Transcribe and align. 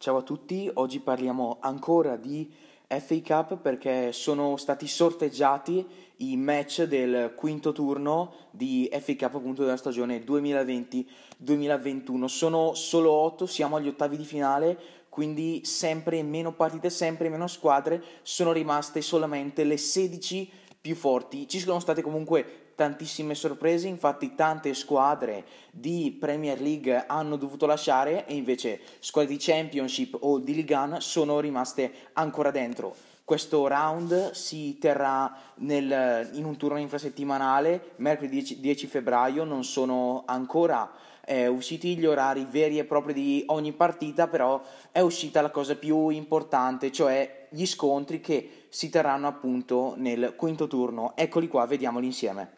Ciao 0.00 0.18
a 0.18 0.22
tutti, 0.22 0.70
oggi 0.74 1.00
parliamo 1.00 1.56
ancora 1.58 2.14
di 2.14 2.48
FA 2.86 3.20
Cup 3.20 3.56
perché 3.56 4.12
sono 4.12 4.56
stati 4.56 4.86
sorteggiati 4.86 5.84
i 6.18 6.36
match 6.36 6.84
del 6.84 7.34
quinto 7.34 7.72
turno 7.72 8.32
di 8.52 8.88
FA 8.92 9.16
Cup 9.16 9.34
appunto 9.34 9.64
della 9.64 9.76
stagione 9.76 10.24
2020-2021. 10.24 12.26
Sono 12.26 12.74
solo 12.74 13.10
8, 13.10 13.46
siamo 13.46 13.74
agli 13.74 13.88
ottavi 13.88 14.16
di 14.16 14.24
finale, 14.24 14.78
quindi 15.08 15.64
sempre 15.64 16.22
meno 16.22 16.54
partite, 16.54 16.90
sempre 16.90 17.28
meno 17.28 17.48
squadre, 17.48 18.00
sono 18.22 18.52
rimaste 18.52 19.02
solamente 19.02 19.64
le 19.64 19.78
16 19.78 20.48
più 20.80 20.94
forti. 20.94 21.48
Ci 21.48 21.58
sono 21.58 21.80
state 21.80 22.02
comunque 22.02 22.67
tantissime 22.78 23.34
sorprese, 23.34 23.88
infatti 23.88 24.36
tante 24.36 24.72
squadre 24.72 25.44
di 25.72 26.16
Premier 26.16 26.60
League 26.60 27.06
hanno 27.08 27.34
dovuto 27.34 27.66
lasciare 27.66 28.24
e 28.24 28.36
invece 28.36 28.78
squadre 29.00 29.32
di 29.32 29.38
Championship 29.40 30.16
o 30.20 30.38
di 30.38 30.54
Ligue 30.54 30.76
1 30.76 31.00
sono 31.00 31.40
rimaste 31.40 31.92
ancora 32.12 32.52
dentro. 32.52 32.94
Questo 33.24 33.66
round 33.66 34.30
si 34.30 34.78
terrà 34.78 35.36
nel, 35.56 36.30
in 36.34 36.44
un 36.44 36.56
turno 36.56 36.78
infrasettimanale 36.78 37.94
mercoledì 37.96 38.36
10, 38.36 38.60
10 38.60 38.86
febbraio, 38.86 39.42
non 39.42 39.64
sono 39.64 40.22
ancora 40.24 40.88
eh, 41.24 41.48
usciti 41.48 41.96
gli 41.96 42.06
orari 42.06 42.46
veri 42.48 42.78
e 42.78 42.84
propri 42.84 43.12
di 43.12 43.42
ogni 43.48 43.72
partita, 43.72 44.28
però 44.28 44.62
è 44.92 45.00
uscita 45.00 45.40
la 45.40 45.50
cosa 45.50 45.74
più 45.74 46.10
importante, 46.10 46.92
cioè 46.92 47.37
gli 47.50 47.66
scontri 47.66 48.20
che 48.20 48.66
si 48.68 48.90
terranno 48.90 49.26
appunto 49.26 49.94
nel 49.96 50.34
quinto 50.36 50.66
turno. 50.66 51.12
Eccoli 51.16 51.48
qua, 51.48 51.66
vediamoli 51.66 52.06
insieme. 52.06 52.56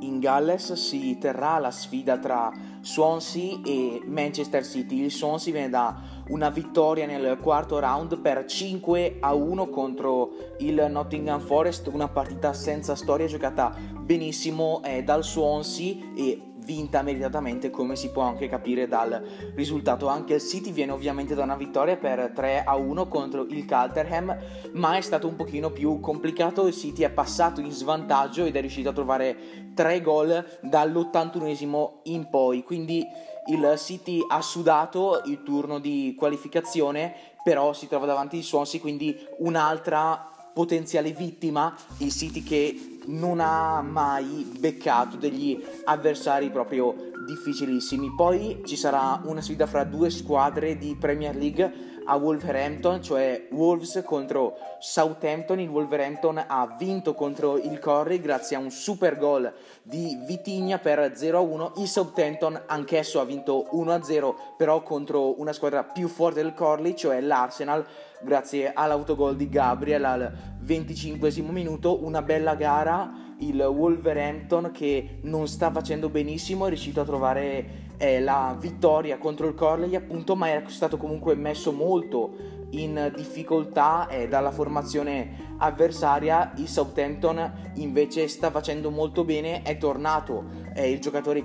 In 0.00 0.18
Galles 0.20 0.72
si 0.72 1.18
terrà 1.18 1.58
la 1.58 1.70
sfida 1.70 2.18
tra 2.18 2.50
Swansea 2.80 3.60
e 3.64 4.00
Manchester 4.06 4.64
City. 4.64 5.02
Il 5.02 5.12
Swansea 5.12 5.52
viene 5.52 5.68
da 5.68 6.00
una 6.28 6.50
vittoria 6.50 7.04
nel 7.04 7.38
quarto 7.40 7.78
round 7.78 8.18
per 8.18 8.44
5 8.44 9.18
a 9.20 9.34
1 9.34 9.68
contro 9.68 10.30
il 10.58 10.86
Nottingham 10.88 11.40
Forest, 11.40 11.88
una 11.88 12.08
partita 12.08 12.52
senza 12.52 12.94
storia 12.94 13.26
giocata 13.26 13.74
benissimo 14.00 14.82
eh, 14.84 15.02
dal 15.02 15.24
Swansea 15.24 15.96
e 16.16 16.54
vinta 16.66 17.00
meritatamente 17.00 17.70
come 17.70 17.94
si 17.94 18.10
può 18.10 18.22
anche 18.22 18.48
capire 18.48 18.88
dal 18.88 19.22
risultato. 19.54 20.08
Anche 20.08 20.34
il 20.34 20.42
City 20.42 20.72
viene 20.72 20.90
ovviamente 20.90 21.34
da 21.34 21.44
una 21.44 21.54
vittoria 21.54 21.96
per 21.96 22.32
3 22.34 22.64
a 22.64 22.74
1 22.74 23.06
contro 23.06 23.46
il 23.48 23.64
Calderham 23.64 24.36
ma 24.72 24.96
è 24.96 25.00
stato 25.00 25.28
un 25.28 25.36
pochino 25.36 25.70
più 25.70 26.00
complicato. 26.00 26.66
Il 26.66 26.74
City 26.74 27.02
è 27.02 27.10
passato 27.10 27.60
in 27.60 27.70
svantaggio 27.70 28.44
ed 28.44 28.56
è 28.56 28.60
riuscito 28.60 28.88
a 28.88 28.92
trovare 28.92 29.72
3 29.74 30.00
gol 30.02 30.44
dall'81esimo 30.60 32.00
in 32.04 32.28
poi. 32.28 32.64
Quindi 32.64 33.06
il 33.46 33.74
City 33.76 34.20
ha 34.28 34.42
sudato 34.42 35.22
il 35.26 35.44
turno 35.44 35.78
di 35.78 36.16
qualificazione 36.18 37.14
però 37.44 37.72
si 37.72 37.86
trova 37.86 38.06
davanti 38.06 38.38
il 38.38 38.42
Swansea 38.42 38.80
quindi 38.80 39.16
un'altra 39.38 40.30
potenziale 40.56 41.12
vittima 41.12 41.76
il 41.98 42.10
City 42.10 42.42
che 42.42 43.00
non 43.08 43.40
ha 43.40 43.82
mai 43.82 44.50
beccato 44.58 45.18
degli 45.18 45.62
avversari 45.84 46.48
proprio 46.50 46.94
difficilissimi. 47.26 48.14
Poi 48.16 48.62
ci 48.64 48.74
sarà 48.74 49.20
una 49.26 49.42
sfida 49.42 49.66
fra 49.66 49.84
due 49.84 50.08
squadre 50.08 50.78
di 50.78 50.96
Premier 50.98 51.36
League 51.36 51.95
a 52.06 52.16
Wolverhampton, 52.16 53.02
cioè 53.02 53.48
Wolves 53.50 54.02
contro 54.04 54.56
Southampton. 54.78 55.60
Il 55.60 55.68
Wolverhampton 55.68 56.44
ha 56.46 56.76
vinto 56.78 57.14
contro 57.14 57.58
il 57.58 57.78
Corri 57.78 58.20
grazie 58.20 58.56
a 58.56 58.60
un 58.60 58.70
super 58.70 59.18
gol 59.18 59.52
di 59.82 60.18
Vitigna 60.26 60.78
per 60.78 61.12
0-1. 61.14 61.80
Il 61.80 61.88
Southampton 61.88 62.62
anch'esso 62.66 63.20
ha 63.20 63.24
vinto 63.24 63.68
1-0, 63.72 64.34
però 64.56 64.82
contro 64.82 65.38
una 65.40 65.52
squadra 65.52 65.84
più 65.84 66.08
forte 66.08 66.42
del 66.42 66.54
Corley, 66.54 66.94
cioè 66.94 67.20
l'Arsenal, 67.20 67.84
grazie 68.22 68.72
all'autogol 68.72 69.36
di 69.36 69.48
Gabriel 69.48 70.04
al 70.04 70.32
25 70.60 71.32
minuto. 71.50 72.04
Una 72.04 72.22
bella 72.22 72.54
gara 72.54 73.24
il 73.40 73.60
Wolverhampton 73.60 74.70
che 74.72 75.18
non 75.22 75.46
sta 75.46 75.70
facendo 75.70 76.08
benissimo 76.08 76.66
è 76.66 76.68
riuscito 76.68 77.00
a 77.00 77.04
trovare 77.04 77.84
eh, 77.98 78.20
la 78.20 78.56
vittoria 78.58 79.18
contro 79.18 79.46
il 79.46 79.54
Corley 79.54 79.94
appunto 79.94 80.36
ma 80.36 80.48
è 80.48 80.62
stato 80.68 80.96
comunque 80.96 81.34
messo 81.34 81.72
molto 81.72 82.56
in 82.70 83.12
difficoltà 83.14 84.08
eh, 84.08 84.28
dalla 84.28 84.50
formazione 84.50 85.54
avversaria. 85.58 86.52
Il 86.56 86.68
Southampton 86.68 87.72
invece 87.74 88.28
sta 88.28 88.50
facendo 88.50 88.90
molto 88.90 89.24
bene. 89.24 89.62
È 89.62 89.78
tornato 89.78 90.44
eh, 90.74 90.98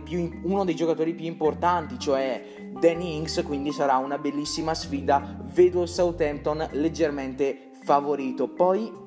più, 0.03 0.41
uno 0.43 0.65
dei 0.65 0.75
giocatori 0.75 1.13
più 1.13 1.25
importanti 1.25 1.99
cioè 1.99 2.43
Danny 2.79 3.15
Ings 3.15 3.43
quindi 3.45 3.71
sarà 3.71 3.97
una 3.97 4.17
bellissima 4.17 4.73
sfida. 4.73 5.37
Vedo 5.53 5.83
il 5.83 5.87
Southampton 5.87 6.67
leggermente 6.71 7.71
favorito. 7.83 8.47
Poi 8.47 8.99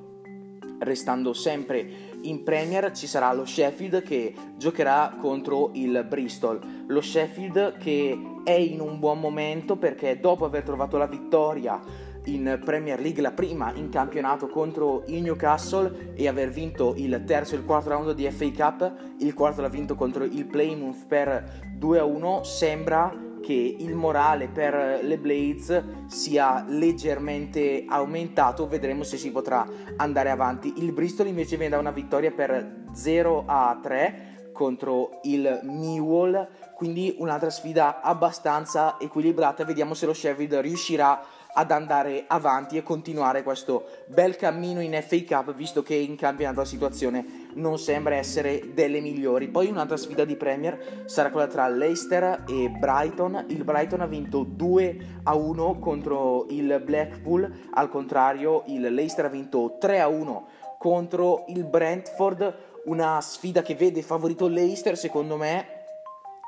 restando 0.80 1.32
sempre 1.32 2.03
in 2.24 2.42
Premier 2.42 2.92
ci 2.92 3.06
sarà 3.06 3.32
lo 3.32 3.44
Sheffield 3.44 4.02
che 4.02 4.34
giocherà 4.56 5.16
contro 5.18 5.70
il 5.74 6.04
Bristol. 6.08 6.60
Lo 6.86 7.00
Sheffield 7.00 7.76
che 7.78 8.18
è 8.44 8.52
in 8.52 8.80
un 8.80 8.98
buon 8.98 9.20
momento 9.20 9.76
perché 9.76 10.20
dopo 10.20 10.44
aver 10.44 10.62
trovato 10.62 10.96
la 10.96 11.06
vittoria 11.06 11.80
in 12.26 12.60
Premier 12.64 13.00
League, 13.00 13.20
la 13.20 13.32
prima 13.32 13.72
in 13.74 13.90
campionato 13.90 14.48
contro 14.48 15.02
il 15.06 15.22
Newcastle 15.22 16.12
e 16.14 16.26
aver 16.26 16.50
vinto 16.50 16.94
il 16.96 17.22
terzo 17.26 17.54
e 17.54 17.58
il 17.58 17.64
quarto 17.64 17.90
round 17.90 18.12
di 18.12 18.30
FA 18.30 18.50
Cup, 18.50 18.92
il 19.18 19.34
quarto 19.34 19.60
l'ha 19.60 19.68
vinto 19.68 19.94
contro 19.94 20.24
il 20.24 20.46
Plymouth 20.46 21.06
per 21.06 21.76
2-1, 21.78 22.40
sembra 22.42 23.32
che 23.44 23.76
il 23.78 23.94
morale 23.94 24.48
per 24.48 25.00
le 25.02 25.18
Blades 25.18 25.82
sia 26.06 26.64
leggermente 26.66 27.84
aumentato, 27.86 28.66
vedremo 28.66 29.02
se 29.02 29.18
si 29.18 29.30
potrà 29.30 29.68
andare 29.96 30.30
avanti. 30.30 30.72
Il 30.78 30.92
Bristol 30.92 31.26
invece 31.26 31.56
viene 31.56 31.74
da 31.74 31.78
una 31.78 31.90
vittoria 31.90 32.30
per 32.30 32.86
0 32.92 33.44
a 33.46 33.78
3 33.82 34.50
contro 34.52 35.20
il 35.24 35.60
Newell, 35.64 36.48
quindi 36.74 37.16
un'altra 37.18 37.50
sfida 37.50 38.00
abbastanza 38.00 38.96
equilibrata. 38.98 39.64
Vediamo 39.64 39.92
se 39.92 40.06
lo 40.06 40.14
Sheffield 40.14 40.54
riuscirà 40.54 41.20
ad 41.52 41.70
andare 41.70 42.24
avanti 42.26 42.76
e 42.76 42.82
continuare 42.82 43.42
questo 43.42 43.84
bel 44.06 44.36
cammino 44.36 44.80
in 44.80 44.98
FA 45.06 45.22
Cup, 45.26 45.54
visto 45.54 45.82
che 45.82 45.94
in 45.94 46.16
campionato 46.16 46.60
la 46.60 46.66
situazione 46.66 47.43
non 47.54 47.78
sembra 47.78 48.14
essere 48.16 48.72
delle 48.72 49.00
migliori. 49.00 49.48
Poi 49.48 49.68
un'altra 49.68 49.96
sfida 49.96 50.24
di 50.24 50.36
Premier 50.36 51.04
sarà 51.06 51.30
quella 51.30 51.46
tra 51.46 51.68
Leicester 51.68 52.44
e 52.48 52.68
Brighton. 52.70 53.46
Il 53.48 53.64
Brighton 53.64 54.00
ha 54.00 54.06
vinto 54.06 54.44
2 54.44 55.20
a 55.24 55.34
1 55.34 55.78
contro 55.78 56.46
il 56.50 56.80
Blackpool, 56.84 57.50
al 57.72 57.88
contrario 57.88 58.62
il 58.66 58.82
Leicester 58.92 59.26
ha 59.26 59.28
vinto 59.28 59.76
3 59.78 60.00
a 60.00 60.08
1 60.08 60.46
contro 60.78 61.44
il 61.48 61.64
Brentford. 61.64 62.72
Una 62.84 63.18
sfida 63.22 63.62
che 63.62 63.74
vede 63.74 64.02
favorito 64.02 64.46
Leicester, 64.46 64.98
secondo 64.98 65.38
me, 65.38 65.73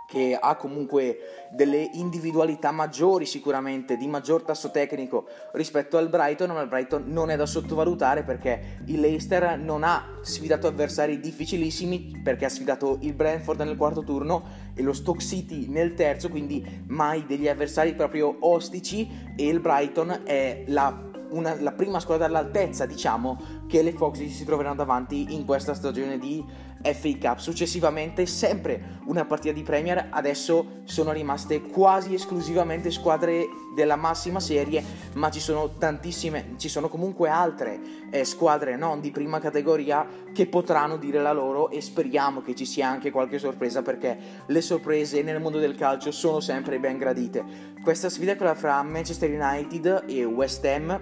che 0.07 0.39
ha 0.41 0.55
comunque 0.57 1.49
delle 1.51 1.91
individualità 1.95 2.71
maggiori 2.71 3.27
sicuramente, 3.27 3.97
di 3.97 4.07
maggior 4.07 4.43
tasso 4.43 4.71
tecnico 4.71 5.27
rispetto 5.53 5.97
al 5.97 6.09
Brighton, 6.09 6.51
ma 6.51 6.61
il 6.61 6.69
Brighton 6.69 7.05
non 7.07 7.31
è 7.31 7.37
da 7.37 7.47
sottovalutare 7.47 8.23
perché 8.23 8.79
il 8.87 9.01
Leicester 9.01 9.59
non 9.59 9.83
ha 9.83 10.19
sfidato 10.23 10.67
avversari 10.67 11.19
difficilissimi 11.19 12.21
perché 12.23 12.45
ha 12.45 12.51
sfidato 12.51 12.99
il 13.01 13.15
Brentford 13.15 13.61
nel 13.61 13.77
quarto 13.77 14.03
turno 14.03 14.45
e 14.75 14.83
lo 14.83 14.93
Stoke 14.93 15.21
City 15.21 15.69
nel 15.69 15.95
terzo, 15.95 16.29
quindi 16.29 16.85
mai 16.87 17.27
degli 17.27 17.49
avversari 17.49 17.95
proprio 17.95 18.37
ostici 18.41 19.09
e 19.37 19.47
il 19.47 19.61
Brighton 19.61 20.23
è 20.25 20.65
la 20.69 21.07
una, 21.31 21.61
la 21.61 21.73
prima 21.73 22.01
squadra 22.01 22.27
all'altezza, 22.27 22.87
diciamo, 22.87 23.65
che 23.67 23.83
le 23.83 23.93
Foxy 23.93 24.29
si 24.29 24.45
troveranno 24.45 24.77
davanti 24.77 25.35
in 25.35 25.45
questa 25.45 25.75
stagione 25.75 26.19
di 26.19 26.45
FA 26.93 27.11
Cup. 27.19 27.39
Successivamente 27.39 28.27
sempre 28.27 29.01
una 29.07 29.25
partita 29.25 29.53
di 29.53 29.63
Premier, 29.63 30.09
adesso 30.11 30.83
sono 30.85 31.13
rimaste 31.13 31.61
quasi 31.63 32.15
esclusivamente 32.15 32.91
squadre 32.91 33.47
della 33.75 33.97
massima 33.97 34.41
serie, 34.41 34.83
ma 35.15 35.31
ci 35.31 35.41
sono 35.41 35.75
tantissime, 35.79 36.55
ci 36.57 36.69
sono 36.69 36.89
comunque 36.89 37.29
altre 37.29 37.79
eh, 38.11 38.25
squadre 38.25 38.77
non 38.77 39.01
di 39.01 39.11
prima 39.11 39.39
categoria 39.39 40.07
che 40.33 40.47
potranno 40.47 40.97
dire 40.97 41.21
la 41.21 41.33
loro 41.33 41.71
e 41.71 41.81
speriamo 41.81 42.43
che 42.43 42.55
ci 42.55 42.65
sia 42.65 42.89
anche 42.89 43.11
qualche 43.11 43.39
sorpresa 43.39 43.83
perché 43.83 44.19
le 44.47 44.61
sorprese 44.61 45.23
nel 45.23 45.41
mondo 45.41 45.59
del 45.59 45.75
calcio 45.75 46.11
sono 46.11 46.41
sempre 46.41 46.79
ben 46.79 46.99
gradite. 46.99 47.75
Questa 47.83 48.09
sfida 48.09 48.33
è 48.33 48.37
quella 48.37 48.55
fra 48.55 48.83
Manchester 48.83 49.31
United 49.31 50.05
e 50.07 50.25
West 50.25 50.65
Ham 50.65 51.01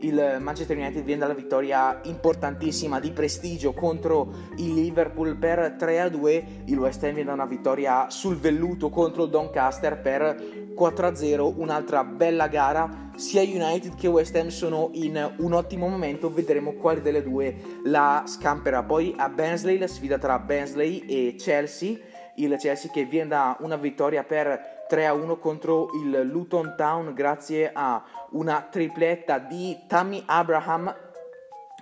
il 0.00 0.38
Manchester 0.40 0.76
United 0.76 1.02
viene 1.02 1.20
dalla 1.20 1.34
vittoria 1.34 2.00
importantissima 2.04 3.00
di 3.00 3.10
prestigio 3.12 3.72
contro 3.72 4.32
il 4.56 4.74
Liverpool 4.74 5.36
per 5.36 5.76
3-2, 5.78 6.44
il 6.66 6.78
West 6.78 7.02
Ham 7.04 7.14
viene 7.14 7.28
da 7.28 7.34
una 7.34 7.46
vittoria 7.46 8.10
sul 8.10 8.36
velluto 8.36 8.90
contro 8.90 9.24
il 9.24 9.30
Doncaster 9.30 10.00
per 10.00 10.64
4-0, 10.76 11.54
un'altra 11.56 12.04
bella 12.04 12.48
gara, 12.48 13.10
sia 13.16 13.42
United 13.42 13.94
che 13.94 14.08
West 14.08 14.36
Ham 14.36 14.48
sono 14.48 14.90
in 14.92 15.34
un 15.38 15.52
ottimo 15.54 15.88
momento, 15.88 16.30
vedremo 16.30 16.74
quale 16.74 17.00
delle 17.00 17.22
due 17.22 17.56
la 17.84 18.24
scamperà. 18.26 18.82
Poi 18.82 19.14
a 19.16 19.28
Bensley 19.30 19.78
la 19.78 19.86
sfida 19.86 20.18
tra 20.18 20.38
Bensley 20.38 20.98
e 21.06 21.34
Chelsea. 21.38 21.96
Il 22.38 22.54
Chelsea 22.58 22.90
che 22.90 23.06
viene 23.06 23.28
da 23.28 23.56
una 23.60 23.76
vittoria 23.76 24.22
per 24.22 24.75
3-1 24.88 25.38
contro 25.38 25.88
il 26.02 26.22
Luton 26.22 26.74
Town 26.76 27.12
grazie 27.12 27.70
a 27.72 28.02
una 28.30 28.66
tripletta 28.70 29.38
di 29.38 29.76
Tammy 29.86 30.22
Abraham 30.26 30.94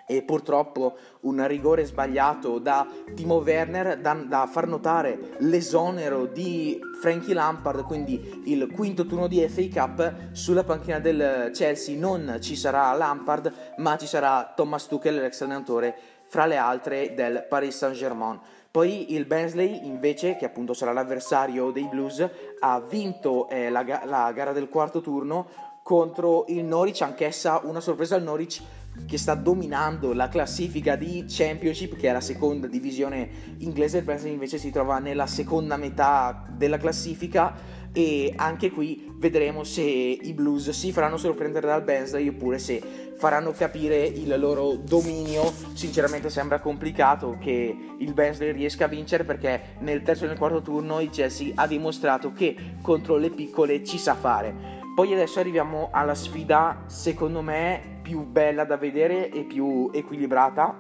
e 0.07 0.23
purtroppo 0.23 0.97
un 1.21 1.47
rigore 1.47 1.85
sbagliato 1.85 2.59
da 2.59 2.87
Timo 3.15 3.37
Werner 3.37 3.99
da, 3.99 4.15
da, 4.15 4.47
far 4.47 4.67
notare 4.67 5.37
l'esonero 5.39 6.27
di 6.27 6.79
Frankie 7.01 7.33
Lampard 7.33 7.85
quindi 7.85 8.43
il 8.47 8.71
quinto 8.71 9.07
turno 9.07 9.27
di 9.27 9.47
FA 9.49 9.63
Cup. 9.73 10.15
Sulla 10.33 10.65
panchina 10.65 10.99
del 10.99 11.51
Chelsea 11.53 11.99
non 11.99 12.39
ci 12.41 12.57
sarà 12.57 12.93
Lampard 12.93 13.53
ma 13.79 13.97
ci 13.97 14.07
sarà 14.07 14.53
Thomas 14.55 14.87
Tuchel 14.87 15.17
l'ex 15.17 15.41
allenatore 15.41 15.97
fra 16.27 16.47
le 16.47 16.57
altre 16.57 17.15
del 17.15 17.47
Paris 17.49 17.77
Saint-Germain 17.77 18.39
poi 18.75 19.15
il 19.15 19.25
Bensley 19.25 19.87
invece 19.87 20.35
che 20.35 20.47
appunto 20.47 20.75
sarà 20.75 20.93
l'avversario 20.93 21.71
dei 21.71 21.87
Blues 21.87 22.29
ha 22.59 22.81
vinto 22.81 23.49
eh, 23.49 23.71
la, 23.71 23.85
la 24.05 24.33
gara 24.33 24.51
del 24.51 24.69
quarto 24.69 25.01
turno 25.01 25.47
contro 25.81 26.45
il 26.49 26.65
Norwich 26.65 27.01
anch'essa 27.03 27.61
una 27.63 27.79
sorpresa 27.79 28.17
al 28.17 28.25
Norwich 28.25 28.61
che 29.07 29.17
sta 29.17 29.37
dominando 29.37 30.13
la 30.13 30.29
classifica 30.29 30.97
di 30.97 31.25
Championship, 31.29 31.95
che 31.95 32.09
è 32.09 32.13
la 32.13 32.21
seconda 32.21 32.67
divisione 32.67 33.55
inglese, 33.59 33.99
il 33.99 34.05
Burnley 34.05 34.33
invece 34.33 34.59
si 34.59 34.73
trova 34.73 34.99
nella 34.99 35.29
seconda 35.29 35.77
metà 35.77 36.45
della 36.51 36.79
classifica 36.79 37.55
e 37.93 38.33
anche 38.35 38.73
qui 38.73 39.14
vedremo 39.25 39.65
se 39.65 39.81
i 39.81 40.35
Blues 40.35 40.69
si 40.69 40.93
faranno 40.93 41.17
sorprendere 41.17 41.67
dal 41.67 41.83
Bensley 41.83 42.29
oppure 42.29 42.59
se 42.59 43.15
faranno 43.17 43.53
capire 43.53 44.05
il 44.05 44.39
loro 44.39 44.75
dominio. 44.75 45.51
Sinceramente 45.73 46.29
sembra 46.29 46.61
complicato 46.61 47.39
che 47.41 47.75
il 47.97 48.13
Bensley 48.13 48.53
riesca 48.53 48.85
a 48.85 48.89
vincere 48.89 49.25
perché 49.25 49.77
nel 49.79 50.03
terzo 50.03 50.25
e 50.25 50.29
nel 50.29 50.37
quarto 50.37 50.61
turno 50.61 51.01
il 51.01 51.09
Chelsea 51.09 51.53
ha 51.55 51.67
dimostrato 51.67 52.33
che 52.33 52.55
contro 52.83 53.17
le 53.17 53.31
piccole 53.31 53.83
ci 53.83 53.97
sa 53.97 54.15
fare. 54.15 54.83
Poi 54.95 55.15
adesso 55.15 55.41
arriviamo 55.41 55.89
alla 55.91 56.15
sfida, 56.15 56.83
secondo 56.85 57.41
me, 57.41 58.01
più 58.03 58.27
bella 58.27 58.65
da 58.65 58.77
vedere 58.77 59.31
e 59.31 59.45
più 59.45 59.89
equilibrata, 59.91 60.79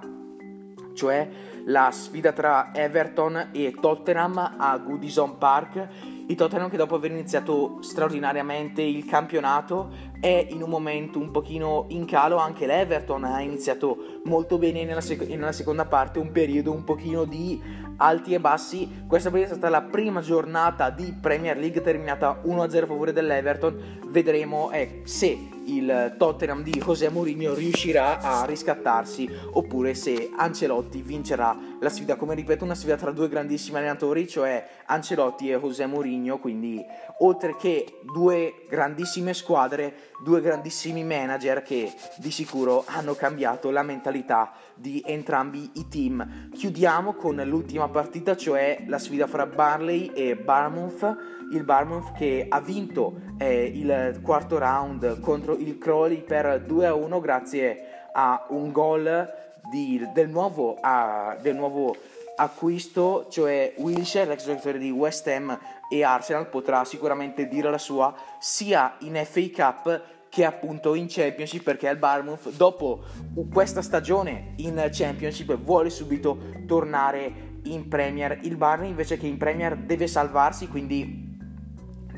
cioè 0.93 1.29
la 1.64 1.91
sfida 1.91 2.32
tra 2.32 2.75
Everton 2.75 3.49
e 3.52 3.75
Tottenham 3.81 4.56
a 4.58 4.76
Goodison 4.76 5.38
Park. 5.38 5.88
Il 6.26 6.37
Tottenham 6.37 6.71
che 6.71 6.79
dopo 6.79 6.94
aver 6.94 7.11
iniziato 7.11 7.79
straordinariamente 7.82 8.81
il 8.81 9.05
campionato 9.05 9.91
è 10.21 10.47
in 10.50 10.62
un 10.62 10.71
momento 10.71 11.19
un 11.19 11.31
pochino 11.31 11.85
in 11.88 12.06
calo, 12.06 12.37
anche 12.37 12.67
l'Everton 12.67 13.25
ha 13.25 13.43
iniziato 13.43 14.21
molto 14.25 14.56
bene 14.56 14.85
nella, 14.85 15.03
sec- 15.03 15.29
nella 15.29 15.53
seconda 15.53 15.85
parte, 15.85 16.19
un 16.19 16.32
periodo 16.32 16.73
un 16.73 16.82
pochino 16.82 17.25
di 17.25 17.61
alti 17.99 18.32
e 18.32 18.41
bassi. 18.41 19.05
Questa 19.06 19.31
è 19.31 19.47
stata 19.47 19.69
la 19.69 19.82
prima 19.82 20.23
giornata 20.23 20.88
di 20.88 21.15
Premier 21.21 21.59
League 21.59 21.82
terminata 21.82 22.41
1-0 22.43 22.82
a 22.82 22.87
favore 22.87 23.12
dell'Everton. 23.12 24.00
Vedremo 24.06 24.70
eh, 24.70 25.03
se 25.05 25.54
il 25.67 26.15
Tottenham 26.19 26.63
di 26.63 26.73
José 26.73 27.09
Mourinho 27.09 27.55
riuscirà 27.55 28.21
a 28.21 28.45
riscattarsi 28.45 29.29
oppure 29.53 29.95
se 29.95 30.31
Ancelotti 30.37 31.03
vincerà 31.03 31.57
la 31.81 31.89
sfida. 31.89 32.17
Come 32.17 32.35
ripeto, 32.35 32.65
una 32.65 32.75
sfida 32.75 32.97
tra 32.97 33.11
due 33.11 33.29
grandissimi 33.29 33.79
allenatori, 33.79 34.29
cioè 34.29 34.67
Ancelotti 34.87 35.51
e 35.51 35.59
José 35.59 35.87
Mourinho, 35.87 36.39
quindi 36.39 36.85
oltre 37.19 37.57
che 37.57 38.01
due 38.13 38.67
grandissime 38.69 39.35
squadre, 39.35 40.13
due 40.25 40.41
grandissimi 40.41 41.05
manager 41.05 41.62
che 41.62 41.93
di 42.17 42.31
sicuro 42.31 42.82
hanno 42.87 43.15
cambiato 43.15 43.71
la 43.71 43.82
mentalità 43.82 44.53
di 44.75 45.03
entrambi 45.06 45.71
i 45.75 45.87
team. 45.88 46.50
Chiudiamo 46.50 47.12
con 47.12 47.37
l'ultima 47.44 47.88
partita, 47.88 48.35
cioè 48.35 48.82
la 48.88 48.99
sfida 48.99 49.26
fra 49.26 49.47
Barley 49.47 50.11
e 50.15 50.35
Barmouth 50.35 51.32
il 51.53 51.62
Barmouth 51.62 52.12
che 52.12 52.47
ha 52.49 52.61
vinto 52.61 53.21
eh, 53.38 53.65
il 53.65 54.21
quarto 54.23 54.59
round 54.59 55.21
contro 55.21 55.56
il 55.56 55.76
Crowley 55.79 56.23
per 56.23 56.65
2-1 56.67 57.20
grazie 57.20 58.09
a 58.12 58.47
un 58.49 58.73
gol 58.73 59.31
di, 59.70 60.09
del, 60.12 60.29
nuovo, 60.29 60.79
a, 60.81 61.37
del 61.41 61.55
nuovo 61.55 61.94
acquisto, 62.37 63.27
cioè 63.31 63.75
Wilshire, 63.77 64.27
l'ex 64.27 64.44
giocatore 64.44 64.79
di 64.79 64.91
West 64.91 65.27
Ham 65.29 65.56
e 65.88 66.03
Arsenal, 66.03 66.49
potrà 66.49 66.85
sicuramente 66.85 67.47
dire 67.47 67.70
la 67.70 67.79
sua 67.79 68.15
sia 68.38 68.97
in 69.00 69.20
FA 69.25 69.43
Cup 69.55 70.03
che 70.35 70.45
appunto 70.45 70.97
in 70.97 71.07
Championship 71.09 71.63
perché 71.63 71.89
il 71.89 71.97
Barmouth 71.97 72.57
dopo 72.57 73.05
questa 73.53 73.83
stagione 73.83 74.55
in 74.57 74.85
Championship 74.91 75.57
vuole 75.59 75.91
subito 75.91 76.37
tornare 76.67 77.61
in 77.63 77.87
Premier. 77.87 78.41
Il 78.43 78.57
Barney 78.57 78.89
invece 78.89 79.17
che 79.17 79.29
in 79.29 79.37
Premier 79.37 79.77
deve 79.77 80.09
salvarsi, 80.09 80.67
quindi 80.67 81.39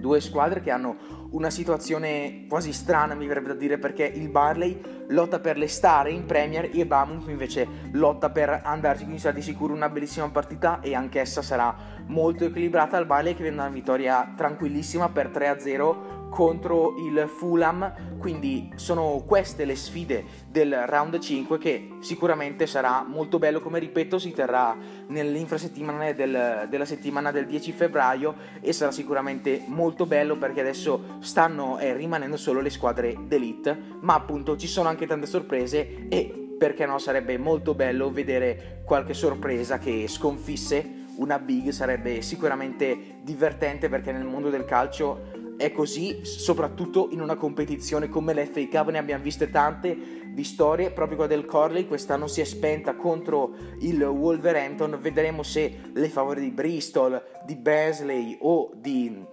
due 0.01 0.21
squadre 0.23 0.63
che 0.63 0.71
hanno 0.71 0.97
una 1.33 1.51
situazione 1.51 2.47
quasi 2.49 2.73
strana, 2.73 3.15
mi 3.15 3.27
verrebbe 3.27 3.49
da 3.49 3.55
dire, 3.55 3.77
perché 3.77 4.05
il 4.07 4.31
Barley 4.31 4.81
lotta 5.09 5.39
per 5.39 5.59
le 5.59 5.69
stare 5.69 6.11
in 6.11 6.25
Premier 6.25 6.71
e 6.73 6.87
Bournemouth 6.87 7.29
invece 7.29 7.69
lotta 7.93 8.31
per 8.31 8.63
andarci, 8.65 9.03
quindi 9.03 9.21
sarà 9.21 9.35
di 9.35 9.43
sicuro 9.43 9.75
una 9.75 9.91
bellissima 9.91 10.31
partita 10.31 10.81
e 10.81 10.95
anch'essa 10.95 11.43
sarà 11.43 11.77
molto 12.07 12.45
equilibrata. 12.45 12.97
Il 12.97 13.05
Barley 13.05 13.35
che 13.35 13.43
viene 13.43 13.59
una 13.59 13.69
vittoria 13.69 14.33
tranquillissima 14.35 15.11
per 15.11 15.29
3-0 15.29 16.16
contro 16.29 16.95
il 16.99 17.29
Fulham, 17.29 18.19
quindi 18.19 18.73
sono 18.77 19.23
queste 19.27 19.65
le 19.65 19.77
sfide 19.77 20.25
del 20.49 20.85
round 20.87 21.19
5 21.19 21.59
che 21.59 21.97
sicuramente 22.01 22.67
sarà 22.67 23.05
molto 23.07 23.39
bello, 23.39 23.61
come 23.61 23.79
ripeto 23.79 24.19
si 24.19 24.33
terrà 24.33 24.77
nell'infrasettimana 25.09 26.13
del, 26.13 26.67
della 26.69 26.85
settimana 26.85 27.31
del 27.31 27.47
10 27.47 27.73
febbraio 27.73 28.35
e 28.61 28.73
sarà 28.73 28.91
sicuramente 28.91 29.63
molto 29.67 30.07
bello 30.07 30.37
perché 30.37 30.61
adesso 30.61 31.17
stanno 31.21 31.79
eh, 31.79 31.95
rimanendo 31.95 32.37
solo 32.37 32.61
le 32.61 32.71
squadre 32.71 33.17
d'elite, 33.27 33.79
ma 34.01 34.15
appunto 34.15 34.57
ci 34.57 34.67
sono 34.67 34.89
anche 34.89 35.07
tante 35.07 35.27
sorprese 35.27 36.09
e 36.09 36.47
perché 36.59 36.87
no 36.87 36.99
sarebbe 36.99 37.37
molto 37.39 37.75
bello 37.75 38.11
vedere 38.11 38.81
qualche 38.85 39.15
sorpresa 39.15 39.79
che 39.79 40.07
sconfisse. 40.09 41.05
Una 41.17 41.39
big 41.39 41.71
sarebbe 41.71 42.21
sicuramente 42.21 43.19
divertente 43.23 43.89
perché 43.89 44.13
nel 44.13 44.25
mondo 44.25 44.51
del 44.51 44.65
calcio 44.65 45.36
è 45.57 45.73
così, 45.73 46.21
soprattutto 46.25 47.09
in 47.11 47.21
una 47.21 47.37
competizione 47.37 48.09
come 48.09 48.35
l'FA 48.35 48.67
Cup, 48.69 48.91
ne 48.91 48.99
abbiamo 48.99 49.23
viste 49.23 49.51
tante 49.51 50.25
di 50.33 50.45
storie, 50.45 50.91
proprio 50.91 51.17
quella 51.17 51.35
del 51.35 51.47
Corley 51.47 51.87
quest'anno 51.87 52.27
si 52.27 52.41
è 52.41 52.45
spenta 52.45 52.95
contro 52.95 53.55
il 53.81 54.03
Wolverhampton, 54.03 54.99
vedremo 55.01 55.43
se 55.43 55.91
le 55.93 56.09
favore 56.09 56.41
di 56.41 56.51
Bristol, 56.51 57.23
di 57.45 57.57
Besley 57.57 58.37
o 58.41 58.71
di, 58.75 59.25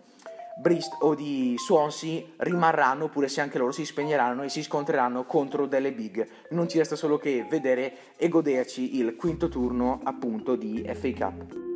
Brist- 0.61 0.97
o 0.99 1.13
di 1.13 1.55
Swansea 1.57 2.23
rimarranno 2.37 3.05
oppure 3.05 3.27
se 3.27 3.41
anche 3.41 3.57
loro 3.57 3.71
si 3.71 3.85
spegneranno 3.85 4.43
e 4.43 4.49
si 4.49 4.63
scontreranno 4.63 5.25
contro 5.25 5.65
delle 5.65 5.91
big. 5.91 6.25
Non 6.51 6.69
ci 6.69 6.77
resta 6.77 6.95
solo 6.95 7.17
che 7.17 7.45
vedere 7.49 8.15
e 8.15 8.29
goderci 8.29 8.97
il 8.97 9.15
quinto 9.15 9.49
turno 9.49 9.99
appunto 10.03 10.55
di 10.55 10.89
FA 10.93 11.11
Cup. 11.11 11.72